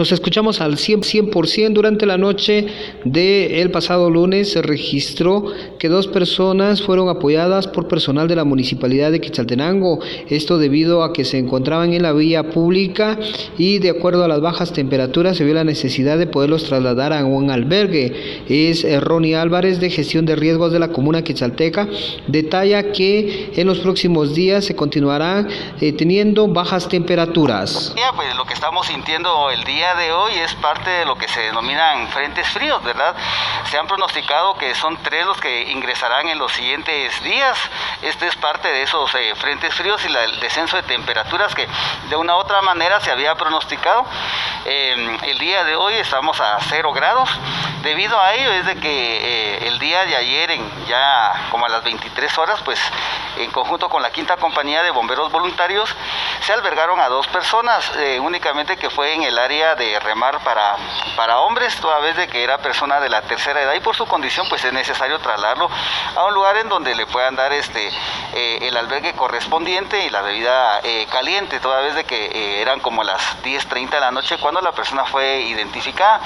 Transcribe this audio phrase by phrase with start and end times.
[0.00, 2.66] Nos escuchamos al 100%, durante la noche
[3.04, 9.12] del pasado lunes se registró que dos personas fueron apoyadas por personal de la municipalidad
[9.12, 9.98] de Quetzaltenango,
[10.30, 13.18] esto debido a que se encontraban en la vía pública
[13.58, 17.22] y de acuerdo a las bajas temperaturas se vio la necesidad de poderlos trasladar a
[17.26, 18.42] un albergue.
[18.48, 21.86] Es eh, Ronnie Álvarez de gestión de riesgos de la comuna Quetzalteca,
[22.26, 25.46] detalla que en los próximos días se continuará
[25.78, 27.94] eh, teniendo bajas temperaturas.
[28.16, 31.40] Pues lo que estamos sintiendo el día de hoy es parte de lo que se
[31.40, 33.14] denominan frentes fríos, ¿verdad?
[33.70, 37.58] Se han pronosticado que son tres los que ingresarán en los siguientes días.
[38.02, 41.66] Este es parte de esos eh, frentes fríos y el descenso de temperaturas que
[42.08, 44.04] de una u otra manera se había pronosticado.
[44.64, 47.30] Eh, el día de hoy estamos a cero grados.
[47.82, 51.68] Debido a ello es de que eh, el día de ayer, en ya como a
[51.68, 52.78] las 23 horas, pues
[53.38, 55.94] en conjunto con la quinta compañía de bomberos voluntarios,
[56.42, 60.76] se albergaron a dos personas, únicamente que fue en el área de remar para,
[61.16, 64.06] para hombres, toda vez de que era persona de la tercera edad y por su
[64.06, 65.70] condición pues es necesario trasladarlo
[66.16, 67.88] a un lugar en donde le puedan dar este
[68.34, 72.80] eh, el albergue correspondiente y la bebida eh, caliente, toda vez de que eh, eran
[72.80, 76.20] como las 10.30 de la noche cuando la persona fue identificada.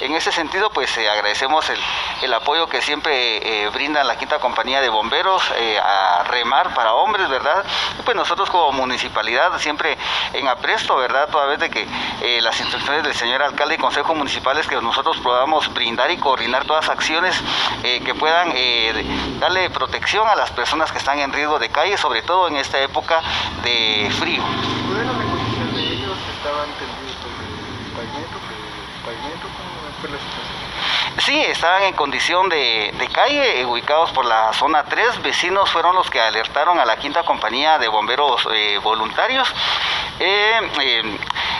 [0.00, 1.78] En ese sentido pues agradecemos el,
[2.22, 5.42] el, apoyo que siempre brindan la quinta compañía de bomberos
[5.82, 7.64] a remar para hombres, ¿verdad?
[8.04, 9.96] pues nosotros como municipalidad siempre
[10.32, 11.28] en apresto, ¿verdad?
[11.30, 11.86] Toda vez de que
[12.40, 16.64] las instrucciones del señor alcalde y consejo municipal es que nosotros podamos brindar y coordinar
[16.64, 17.40] todas las acciones
[17.82, 19.04] eh, que puedan eh,
[19.40, 22.80] darle protección a las personas que están en riesgo de calle, sobre todo en esta
[22.80, 23.20] época
[23.62, 24.42] de frío.
[31.18, 35.22] Sí, estaban en condición de, calle, ubicados por la zona 3.
[35.22, 39.52] Vecinos fueron los que alertaron a la quinta compañía de bomberos eh, voluntarios.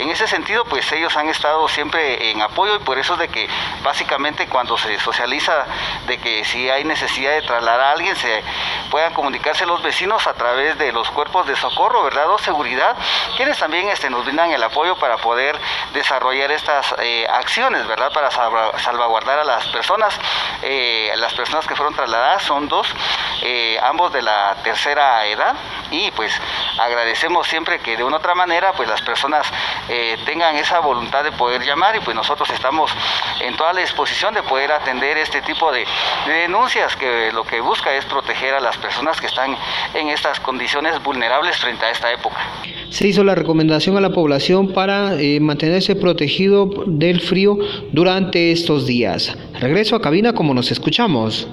[0.00, 3.28] En ese sentido, pues ellos han estado siempre en apoyo y por eso es de
[3.28, 3.46] que
[3.82, 5.66] básicamente cuando se socializa
[6.06, 8.42] de que si hay necesidad de trasladar a alguien, se
[8.90, 12.30] puedan comunicarse los vecinos a través de los cuerpos de socorro, ¿verdad?
[12.30, 12.96] O seguridad,
[13.36, 15.60] quienes también este, nos brindan el apoyo para poder
[15.92, 18.10] desarrollar estas eh, acciones, ¿verdad?
[18.10, 20.18] Para salvaguardar a las personas.
[20.62, 22.88] Eh, las personas que fueron trasladadas son dos,
[23.42, 25.54] eh, ambos de la tercera edad
[25.90, 26.32] y pues
[26.78, 29.46] agradecemos siempre que de una otra manera pues las personas
[29.88, 32.90] eh, tengan esa voluntad de poder llamar y pues nosotros estamos
[33.40, 35.84] en toda la disposición de poder atender este tipo de,
[36.26, 39.56] denuncias que lo que busca es proteger a las personas que están
[39.94, 42.36] en estas condiciones vulnerables frente a esta época.
[42.90, 47.56] Se hizo la recomendación a la población para eh, mantenerse protegido del frío
[47.92, 49.36] durante estos días.
[49.60, 51.48] Regreso a cabina como nos escuchamos.